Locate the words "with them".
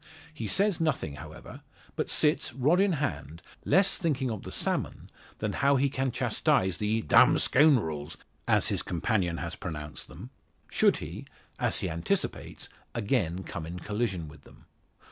14.27-14.65